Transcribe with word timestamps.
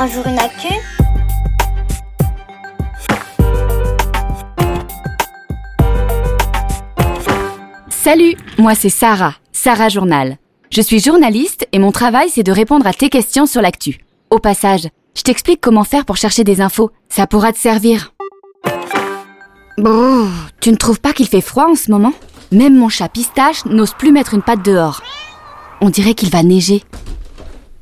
un 0.00 0.06
jour 0.06 0.26
une 0.26 0.38
actu 0.38 0.68
Salut, 7.90 8.34
moi 8.56 8.74
c'est 8.74 8.88
Sarah, 8.88 9.34
Sarah 9.52 9.90
Journal. 9.90 10.38
Je 10.70 10.80
suis 10.80 11.00
journaliste 11.00 11.68
et 11.72 11.78
mon 11.78 11.92
travail 11.92 12.30
c'est 12.30 12.42
de 12.42 12.50
répondre 12.50 12.86
à 12.86 12.94
tes 12.94 13.10
questions 13.10 13.44
sur 13.44 13.60
l'actu. 13.60 13.98
Au 14.30 14.38
passage, 14.38 14.88
je 15.14 15.20
t'explique 15.20 15.60
comment 15.60 15.84
faire 15.84 16.06
pour 16.06 16.16
chercher 16.16 16.44
des 16.44 16.62
infos, 16.62 16.90
ça 17.10 17.26
pourra 17.26 17.52
te 17.52 17.58
servir. 17.58 18.14
Tu 20.60 20.70
ne 20.70 20.76
trouves 20.76 21.00
pas 21.00 21.12
qu'il 21.12 21.28
fait 21.28 21.42
froid 21.42 21.66
en 21.68 21.74
ce 21.74 21.90
moment? 21.90 22.14
Même 22.52 22.74
mon 22.74 22.88
chat 22.88 23.10
pistache 23.10 23.66
n'ose 23.66 23.92
plus 23.92 24.12
mettre 24.12 24.32
une 24.32 24.42
patte 24.42 24.64
dehors. 24.64 25.02
On 25.82 25.90
dirait 25.90 26.14
qu'il 26.14 26.30
va 26.30 26.42
neiger. 26.42 26.84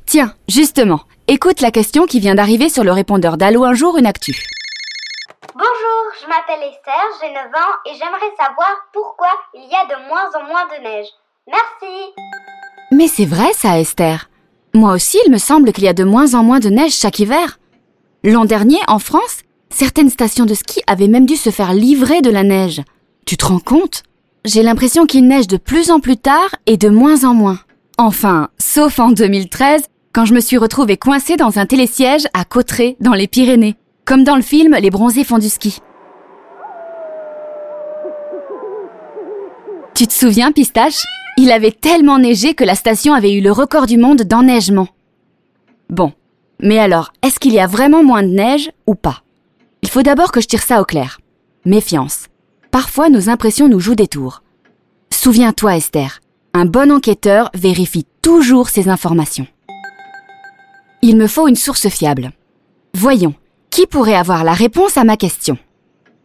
Tiens, 0.05 0.33
justement, 0.49 1.01
écoute 1.31 1.61
la 1.61 1.69
question 1.69 2.07
qui 2.07 2.19
vient 2.19 2.33
d'arriver 2.33 2.69
sur 2.69 2.83
le 2.83 2.91
répondeur 2.91 3.37
d'Allo 3.37 3.63
un 3.63 3.75
jour 3.75 3.99
une 3.99 4.07
actu. 4.07 4.35
Bonjour, 5.53 6.01
je 6.19 6.27
m'appelle 6.27 6.67
Esther, 6.67 7.05
j'ai 7.21 7.31
9 7.31 7.45
ans 7.45 7.75
et 7.85 7.91
j'aimerais 7.93 8.33
savoir 8.35 8.71
pourquoi 8.91 9.27
il 9.53 9.61
y 9.61 9.75
a 9.75 9.85
de 9.85 10.07
moins 10.07 10.27
en 10.33 10.47
moins 10.47 10.65
de 10.65 10.83
neige. 10.83 11.07
Merci. 11.47 12.13
Mais 12.91 13.07
c'est 13.07 13.25
vrai 13.25 13.53
ça, 13.53 13.79
Esther. 13.79 14.27
Moi 14.73 14.93
aussi, 14.93 15.19
il 15.23 15.31
me 15.31 15.37
semble 15.37 15.71
qu'il 15.71 15.83
y 15.83 15.87
a 15.87 15.93
de 15.93 16.03
moins 16.03 16.33
en 16.33 16.43
moins 16.43 16.59
de 16.59 16.69
neige 16.69 16.93
chaque 16.93 17.19
hiver. 17.19 17.59
L'an 18.23 18.45
dernier, 18.45 18.79
en 18.87 18.97
France, 18.97 19.41
certaines 19.69 20.09
stations 20.09 20.45
de 20.45 20.55
ski 20.55 20.81
avaient 20.87 21.07
même 21.07 21.27
dû 21.27 21.35
se 21.35 21.51
faire 21.51 21.73
livrer 21.73 22.21
de 22.21 22.31
la 22.31 22.41
neige. 22.41 22.81
Tu 23.27 23.37
te 23.37 23.45
rends 23.45 23.59
compte? 23.59 24.01
J'ai 24.45 24.63
l'impression 24.63 25.05
qu'il 25.05 25.27
neige 25.27 25.47
de 25.47 25.57
plus 25.57 25.91
en 25.91 25.99
plus 25.99 26.17
tard 26.17 26.55
et 26.65 26.77
de 26.77 26.89
moins 26.89 27.23
en 27.23 27.35
moins. 27.35 27.59
Enfin, 27.99 28.49
sauf 28.57 28.97
en 28.97 29.11
2013, 29.11 29.83
quand 30.13 30.25
je 30.25 30.33
me 30.33 30.39
suis 30.39 30.57
retrouvée 30.57 30.97
coincée 30.97 31.37
dans 31.37 31.59
un 31.59 31.65
télésiège 31.65 32.27
à 32.33 32.45
Cauterets, 32.45 32.95
dans 32.99 33.13
les 33.13 33.27
Pyrénées, 33.27 33.75
comme 34.05 34.23
dans 34.23 34.35
le 34.35 34.41
film 34.41 34.75
Les 34.81 34.89
bronzés 34.89 35.23
font 35.23 35.37
du 35.37 35.49
ski. 35.49 35.81
Tu 39.93 40.07
te 40.07 40.13
souviens, 40.13 40.51
Pistache? 40.51 41.03
Il 41.37 41.51
avait 41.51 41.71
tellement 41.71 42.19
neigé 42.19 42.53
que 42.53 42.63
la 42.63 42.75
station 42.75 43.13
avait 43.13 43.33
eu 43.33 43.41
le 43.41 43.51
record 43.51 43.85
du 43.85 43.97
monde 43.97 44.23
d'enneigement. 44.23 44.87
Bon, 45.89 46.13
mais 46.61 46.79
alors, 46.79 47.11
est-ce 47.21 47.39
qu'il 47.39 47.53
y 47.53 47.59
a 47.59 47.67
vraiment 47.67 48.03
moins 48.03 48.23
de 48.23 48.29
neige 48.29 48.71
ou 48.87 48.95
pas? 48.95 49.23
Il 49.81 49.89
faut 49.89 50.03
d'abord 50.03 50.31
que 50.31 50.41
je 50.41 50.47
tire 50.47 50.63
ça 50.63 50.81
au 50.81 50.85
clair. 50.85 51.19
Méfiance. 51.65 52.27
Parfois, 52.71 53.09
nos 53.09 53.29
impressions 53.29 53.69
nous 53.69 53.79
jouent 53.79 53.95
des 53.95 54.07
tours. 54.07 54.43
Souviens-toi, 55.11 55.77
Esther, 55.77 56.19
un 56.53 56.65
bon 56.65 56.91
enquêteur 56.91 57.49
vérifie 57.53 58.05
toujours 58.21 58.69
ses 58.69 58.89
informations. 58.89 59.47
Il 61.01 61.15
me 61.15 61.27
faut 61.27 61.47
une 61.47 61.55
source 61.55 61.87
fiable. 61.87 62.31
Voyons, 62.93 63.33
qui 63.69 63.87
pourrait 63.87 64.15
avoir 64.15 64.43
la 64.43 64.51
réponse 64.51 64.97
à 64.97 65.05
ma 65.05 65.15
question? 65.15 65.57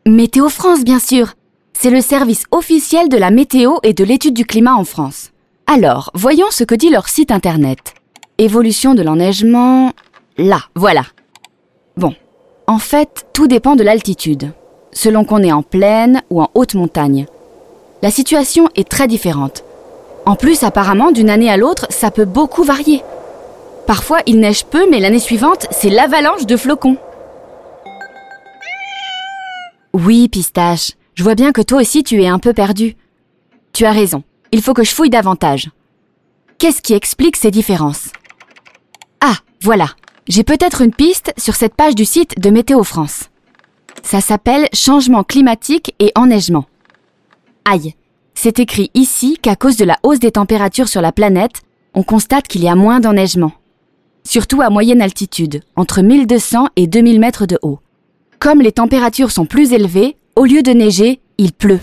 Météo 0.04 0.48
France, 0.48 0.82
bien 0.82 0.98
sûr. 0.98 1.34
C'est 1.74 1.90
le 1.90 2.00
service 2.00 2.44
officiel 2.50 3.08
de 3.08 3.16
la 3.16 3.30
météo 3.30 3.76
et 3.84 3.92
de 3.92 4.02
l'étude 4.02 4.34
du 4.34 4.44
climat 4.44 4.74
en 4.74 4.84
France. 4.84 5.30
Alors, 5.68 6.10
voyons 6.14 6.46
ce 6.50 6.64
que 6.64 6.74
dit 6.74 6.90
leur 6.90 7.08
site 7.08 7.30
internet. 7.30 7.94
Évolution 8.38 8.94
de 8.94 9.02
l'enneigement. 9.02 9.92
Là, 10.38 10.58
voilà. 10.74 11.04
Bon, 11.96 12.14
en 12.66 12.78
fait, 12.78 13.26
tout 13.32 13.46
dépend 13.46 13.76
de 13.76 13.84
l'altitude, 13.84 14.52
selon 14.92 15.24
qu'on 15.24 15.42
est 15.44 15.52
en 15.52 15.62
plaine 15.62 16.22
ou 16.30 16.42
en 16.42 16.50
haute 16.54 16.74
montagne. 16.74 17.26
La 18.02 18.10
situation 18.10 18.68
est 18.74 18.88
très 18.88 19.06
différente. 19.06 19.62
En 20.26 20.34
plus, 20.34 20.64
apparemment, 20.64 21.12
d'une 21.12 21.30
année 21.30 21.50
à 21.50 21.56
l'autre, 21.56 21.86
ça 21.90 22.10
peut 22.10 22.24
beaucoup 22.24 22.64
varier. 22.64 23.02
Parfois, 23.86 24.20
il 24.26 24.40
neige 24.40 24.64
peu, 24.64 24.88
mais 24.90 25.00
l'année 25.00 25.18
suivante, 25.18 25.66
c'est 25.70 25.90
l'avalanche 25.90 26.46
de 26.46 26.56
flocons. 26.56 26.96
Oui, 29.92 30.28
Pistache, 30.28 30.92
je 31.14 31.22
vois 31.22 31.34
bien 31.34 31.52
que 31.52 31.60
toi 31.60 31.80
aussi 31.80 32.02
tu 32.02 32.22
es 32.22 32.26
un 32.26 32.38
peu 32.38 32.52
perdu. 32.52 32.96
Tu 33.72 33.84
as 33.84 33.92
raison, 33.92 34.24
il 34.52 34.62
faut 34.62 34.74
que 34.74 34.84
je 34.84 34.94
fouille 34.94 35.10
davantage. 35.10 35.70
Qu'est-ce 36.58 36.82
qui 36.82 36.94
explique 36.94 37.36
ces 37.36 37.50
différences? 37.50 38.08
Ah, 39.20 39.36
voilà, 39.62 39.90
j'ai 40.26 40.42
peut-être 40.44 40.80
une 40.80 40.94
piste 40.94 41.32
sur 41.36 41.54
cette 41.54 41.74
page 41.74 41.94
du 41.94 42.04
site 42.04 42.40
de 42.40 42.50
Météo 42.50 42.82
France. 42.82 43.30
Ça 44.02 44.20
s'appelle 44.20 44.68
Changement 44.72 45.24
climatique 45.24 45.94
et 45.98 46.10
enneigement. 46.14 46.64
Aïe, 47.64 47.94
c'est 48.34 48.58
écrit 48.58 48.90
ici 48.94 49.38
qu'à 49.40 49.56
cause 49.56 49.76
de 49.76 49.84
la 49.84 49.98
hausse 50.02 50.18
des 50.18 50.32
températures 50.32 50.88
sur 50.88 51.00
la 51.00 51.12
planète, 51.12 51.62
on 51.94 52.02
constate 52.02 52.48
qu'il 52.48 52.62
y 52.64 52.68
a 52.68 52.74
moins 52.74 53.00
d'enneigement. 53.00 53.52
Surtout 54.26 54.62
à 54.62 54.70
moyenne 54.70 55.02
altitude, 55.02 55.62
entre 55.76 56.00
1200 56.00 56.68
et 56.76 56.86
2000 56.86 57.20
mètres 57.20 57.46
de 57.46 57.58
haut. 57.62 57.78
Comme 58.38 58.60
les 58.60 58.72
températures 58.72 59.30
sont 59.30 59.46
plus 59.46 59.72
élevées, 59.72 60.16
au 60.34 60.44
lieu 60.44 60.62
de 60.62 60.72
neiger, 60.72 61.20
il 61.38 61.52
pleut. 61.52 61.80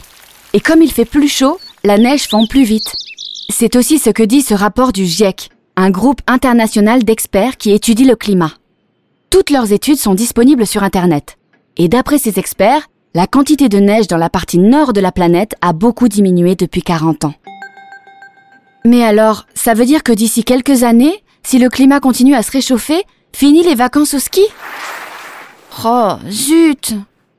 Et 0.54 0.60
comme 0.60 0.82
il 0.82 0.92
fait 0.92 1.06
plus 1.06 1.28
chaud, 1.30 1.60
la 1.84 1.98
neige 1.98 2.28
fond 2.28 2.48
plus 2.48 2.64
vite. 2.64 2.92
C'est 3.50 3.76
aussi 3.76 4.00
ce 4.00 4.10
que 4.10 4.24
dit 4.24 4.42
ce 4.42 4.54
rapport 4.54 4.92
du 4.92 5.06
GIEC, 5.06 5.50
un 5.76 5.92
groupe 5.92 6.22
international 6.28 7.04
d'experts 7.04 7.58
qui 7.58 7.72
étudie 7.72 8.06
le 8.06 8.16
climat. 8.16 8.54
Toutes 9.30 9.50
leurs 9.50 9.72
études 9.72 9.98
sont 9.98 10.16
disponibles 10.16 10.68
sur 10.68 10.84
Internet. 10.84 11.38
Et 11.78 11.88
d'après 11.88 12.18
ces 12.18 12.38
experts, 12.38 12.88
la 13.14 13.28
quantité 13.28 13.70
de 13.70 13.78
neige 13.78 14.08
dans 14.08 14.18
la 14.18 14.30
partie 14.30 14.58
nord 14.58 14.94
de 14.94 15.00
la 15.02 15.12
planète 15.12 15.56
a 15.62 15.74
beaucoup 15.74 16.08
diminué 16.08 16.56
depuis 16.56 16.82
40 16.82 17.26
ans. 17.26 17.34
Mais 18.84 19.04
alors, 19.04 19.46
ça 19.54 19.74
veut 19.74 19.86
dire 19.86 20.04
que 20.04 20.12
d'ici 20.12 20.44
quelques 20.44 20.84
années, 20.84 21.24
si 21.44 21.60
le 21.60 21.70
climat 21.70 22.00
continue 22.00 22.36
à 22.36 22.44
se 22.44 22.52
réchauffer, 22.52 23.04
fini 23.36 23.64
les 23.64 23.76
vacances 23.76 24.14
au 24.14 24.20
ski 24.20 24.42
Oh, 25.84 26.14
zut 26.30 26.94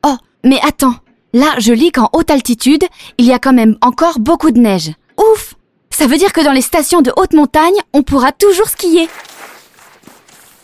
Oh, 0.06 0.16
mais 0.44 0.58
attends, 0.66 0.94
là 1.32 1.54
je 1.58 1.72
lis 1.72 1.92
qu'en 1.92 2.08
haute 2.12 2.30
altitude, 2.30 2.84
il 3.18 3.26
y 3.26 3.32
a 3.32 3.38
quand 3.38 3.52
même 3.52 3.76
encore 3.80 4.18
beaucoup 4.18 4.50
de 4.50 4.58
neige. 4.58 4.92
Ouf 5.18 5.54
Ça 5.90 6.06
veut 6.06 6.16
dire 6.16 6.32
que 6.32 6.40
dans 6.42 6.52
les 6.52 6.62
stations 6.62 7.02
de 7.02 7.12
haute 7.16 7.34
montagne, 7.34 7.74
on 7.92 8.02
pourra 8.02 8.32
toujours 8.32 8.68
skier. 8.68 9.08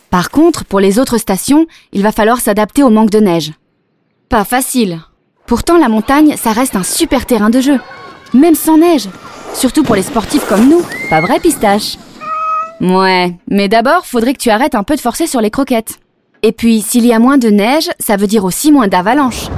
Par 0.09 0.31
contre, 0.31 0.65
pour 0.65 0.79
les 0.79 0.97
autres 0.97 1.19
stations, 1.19 1.67
il 1.93 2.01
va 2.01 2.11
falloir 2.11 2.39
s'adapter 2.39 2.81
au 2.81 2.89
manque 2.89 3.11
de 3.11 3.19
neige. 3.19 3.51
Pas 4.27 4.43
facile. 4.43 4.99
Pourtant, 5.45 5.77
la 5.77 5.87
montagne, 5.89 6.35
ça 6.35 6.51
reste 6.51 6.75
un 6.75 6.83
super 6.83 7.25
terrain 7.27 7.49
de 7.51 7.61
jeu. 7.61 7.79
Même 8.33 8.55
sans 8.55 8.77
neige. 8.77 9.07
Surtout 9.53 9.83
pour 9.83 9.95
les 9.95 10.03
sportifs 10.03 10.47
comme 10.47 10.67
nous. 10.67 10.81
Pas 11.09 11.21
vrai, 11.21 11.39
pistache? 11.39 11.97
Ouais, 12.81 13.35
mais 13.49 13.67
d'abord, 13.67 14.05
faudrait 14.05 14.33
que 14.33 14.39
tu 14.39 14.49
arrêtes 14.49 14.75
un 14.75 14.83
peu 14.83 14.95
de 14.95 15.01
forcer 15.01 15.27
sur 15.27 15.41
les 15.41 15.51
croquettes. 15.51 15.99
Et 16.43 16.53
puis, 16.53 16.81
s'il 16.81 17.05
y 17.05 17.11
a 17.11 17.19
moins 17.19 17.37
de 17.37 17.49
neige, 17.49 17.89
ça 17.99 18.15
veut 18.15 18.27
dire 18.27 18.45
aussi 18.45 18.71
moins 18.71 18.87
d'avalanches. 18.87 19.49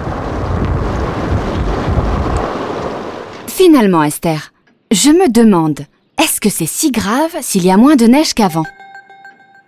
Finalement, 3.47 4.03
Esther, 4.03 4.51
je 4.89 5.11
me 5.11 5.29
demande, 5.29 5.81
est-ce 6.17 6.41
que 6.41 6.49
c'est 6.49 6.65
si 6.65 6.89
grave 6.89 7.35
s'il 7.41 7.63
y 7.63 7.71
a 7.71 7.77
moins 7.77 7.95
de 7.95 8.07
neige 8.07 8.33
qu'avant? 8.33 8.65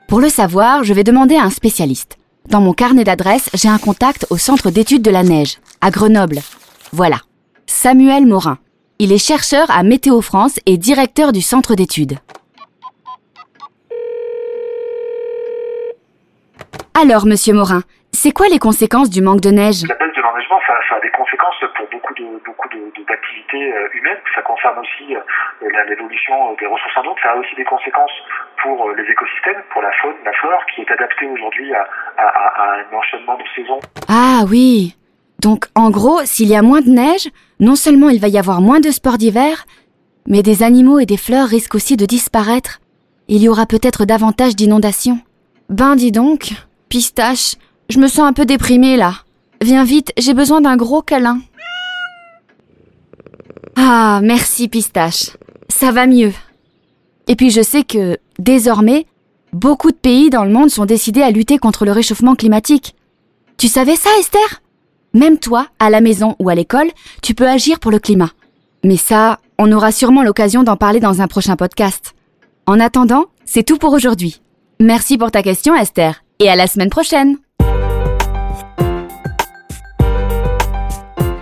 Pour 0.07 0.19
le 0.19 0.29
savoir, 0.29 0.83
je 0.83 0.93
vais 0.93 1.03
demander 1.03 1.35
à 1.35 1.43
un 1.43 1.51
spécialiste. 1.51 2.17
Dans 2.49 2.59
mon 2.59 2.73
carnet 2.73 3.03
d'adresses, 3.03 3.49
j'ai 3.53 3.69
un 3.69 3.77
contact 3.77 4.25
au 4.31 4.37
Centre 4.37 4.71
d'études 4.71 5.03
de 5.03 5.11
la 5.11 5.23
neige, 5.23 5.59
à 5.79 5.91
Grenoble. 5.91 6.41
Voilà. 6.91 7.21
Samuel 7.67 8.25
Morin. 8.25 8.57
Il 8.99 9.11
est 9.11 9.17
chercheur 9.17 9.69
à 9.69 9.83
Météo 9.83 10.21
France 10.21 10.59
et 10.65 10.77
directeur 10.77 11.31
du 11.31 11.41
centre 11.41 11.75
d'études. 11.75 12.17
Alors, 16.93 17.25
monsieur 17.25 17.53
Morin, 17.53 17.81
c'est 18.11 18.31
quoi 18.31 18.47
les 18.47 18.59
conséquences 18.59 19.09
du 19.09 19.21
manque 19.21 19.41
de 19.41 19.49
neige 19.49 19.81
La 19.89 19.95
baisse 19.95 20.15
de 20.15 20.21
l'enneigement, 20.21 20.59
ça, 20.67 20.75
ça, 20.87 20.95
a 20.95 20.99
des 21.01 21.09
conséquences 21.09 21.57
pour 21.75 21.89
beaucoup 21.89 22.13
de 22.13 22.23
beaucoup 22.45 22.69
d'activités 22.69 23.65
de, 23.65 23.73
euh, 23.73 23.97
humaines. 23.97 24.21
Ça 24.35 24.41
concerne 24.43 24.77
aussi 24.77 25.15
euh, 25.15 25.19
l'évolution 25.89 26.53
des 26.59 26.67
ressources 26.67 26.95
en 26.97 27.09
eau. 27.09 27.15
Ça 27.21 27.31
a 27.31 27.35
aussi 27.35 27.55
des 27.55 27.65
conséquences 27.65 28.13
pour 28.61 28.87
euh, 28.87 28.93
les 28.95 29.09
écosystèmes, 29.11 29.63
pour 29.73 29.81
la 29.81 29.91
faune, 30.01 30.13
la 30.23 30.33
flore, 30.33 30.61
qui 30.73 30.81
est 30.81 30.91
adaptée 30.91 31.25
aujourd'hui 31.25 31.73
à, 31.73 31.87
à, 32.17 32.27
à, 32.27 32.77
un 32.77 32.95
enchaînement 32.95 33.37
de 33.37 33.43
saisons. 33.55 33.79
Ah 34.07 34.45
oui. 34.47 34.95
Donc, 35.41 35.65
en 35.75 35.89
gros, 35.89 36.21
s'il 36.25 36.47
y 36.47 36.55
a 36.55 36.61
moins 36.61 36.81
de 36.81 36.89
neige, 36.89 37.27
non 37.59 37.75
seulement 37.75 38.09
il 38.09 38.21
va 38.21 38.27
y 38.27 38.37
avoir 38.37 38.61
moins 38.61 38.79
de 38.79 38.91
sports 38.91 39.17
d'hiver, 39.17 39.65
mais 40.27 40.43
des 40.43 40.61
animaux 40.61 40.99
et 40.99 41.05
des 41.05 41.17
fleurs 41.17 41.47
risquent 41.47 41.75
aussi 41.75 41.97
de 41.97 42.05
disparaître. 42.05 42.79
Il 43.27 43.41
y 43.41 43.49
aura 43.49 43.65
peut-être 43.65 44.05
davantage 44.05 44.55
d'inondations. 44.55 45.17
Ben 45.69 45.95
dis 45.95 46.11
donc, 46.11 46.51
pistache, 46.93 47.55
je 47.89 47.97
me 47.97 48.07
sens 48.07 48.19
un 48.19 48.33
peu 48.33 48.45
déprimée 48.45 48.97
là. 48.97 49.15
Viens 49.63 49.83
vite, 49.83 50.13
j'ai 50.15 50.35
besoin 50.35 50.61
d'un 50.61 50.77
gros 50.77 51.01
câlin. 51.01 51.39
Ah, 53.75 54.19
merci 54.21 54.67
pistache. 54.67 55.31
Ça 55.69 55.91
va 55.91 56.05
mieux. 56.05 56.33
Et 57.27 57.35
puis 57.35 57.49
je 57.49 57.63
sais 57.63 57.83
que, 57.83 58.19
désormais, 58.37 59.07
beaucoup 59.53 59.89
de 59.89 59.97
pays 59.97 60.29
dans 60.29 60.43
le 60.43 60.51
monde 60.51 60.69
sont 60.69 60.85
décidés 60.85 61.23
à 61.23 61.31
lutter 61.31 61.57
contre 61.57 61.83
le 61.83 61.91
réchauffement 61.91 62.35
climatique. 62.35 62.93
Tu 63.57 63.69
savais 63.69 63.95
ça, 63.95 64.11
Esther? 64.19 64.61
Même 65.15 65.39
toi, 65.39 65.65
à 65.79 65.89
la 65.89 65.99
maison 65.99 66.35
ou 66.37 66.49
à 66.49 66.53
l'école, 66.53 66.91
tu 67.23 67.33
peux 67.33 67.49
agir 67.49 67.79
pour 67.79 67.89
le 67.89 67.97
climat. 67.97 68.29
Mais 68.83 68.97
ça, 68.97 69.39
on 69.57 69.71
aura 69.71 69.91
sûrement 69.91 70.21
l'occasion 70.21 70.61
d'en 70.61 70.77
parler 70.77 70.99
dans 70.99 71.21
un 71.21 71.27
prochain 71.27 71.55
podcast. 71.55 72.13
En 72.67 72.79
attendant, 72.79 73.25
c'est 73.45 73.63
tout 73.63 73.79
pour 73.79 73.93
aujourd'hui. 73.93 74.41
Merci 74.79 75.17
pour 75.17 75.31
ta 75.31 75.41
question, 75.41 75.73
Esther, 75.75 76.22
et 76.43 76.49
à 76.49 76.55
la 76.55 76.67
semaine 76.67 76.89
prochaine 76.89 77.37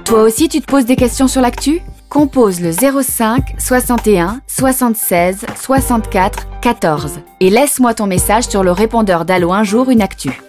Toi 0.06 0.22
aussi 0.24 0.48
tu 0.48 0.62
te 0.62 0.66
poses 0.66 0.86
des 0.86 0.96
questions 0.96 1.28
sur 1.28 1.42
l'actu? 1.42 1.82
Compose 2.10 2.62
le 2.62 2.72
05 2.72 3.56
61 3.58 4.42
76 4.48 5.46
64 5.56 6.48
14 6.62 7.20
et 7.40 7.50
laisse-moi 7.50 7.94
ton 7.96 8.06
message 8.06 8.44
sur 8.44 8.64
le 8.64 8.72
répondeur 8.72 9.26
d'Allo 9.26 9.52
un 9.52 9.64
jour 9.64 9.90
une 9.90 10.02
actu. 10.02 10.42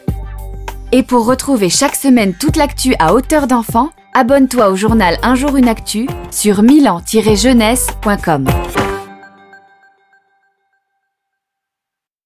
Et 0.91 1.03
pour 1.03 1.25
retrouver 1.25 1.71
chaque 1.71 1.95
semaine 1.95 2.35
toute 2.35 2.57
l'actu 2.57 2.95
à 2.99 3.15
hauteur 3.15 3.47
d'enfant, 3.47 3.91
abonne-toi 4.13 4.69
au 4.69 4.77
journal 4.77 5.17
Un 5.23 5.35
jour 5.37 5.57
une 5.57 5.69
actu 5.69 6.07
sur 6.31 6.63
milan-jeunesse.com. 6.63 8.47